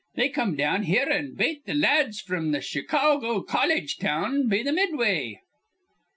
They 0.15 0.29
come 0.29 0.55
down 0.55 0.81
here, 0.85 1.07
an' 1.07 1.35
bate 1.35 1.63
th' 1.67 1.75
la 1.75 1.89
ads 1.89 2.19
fr'm 2.21 2.51
th' 2.53 2.63
Chicawgo 2.63 3.41
Colledge 3.43 3.97
down 3.97 4.47
be 4.47 4.63
th' 4.63 4.73
Midway." 4.73 5.41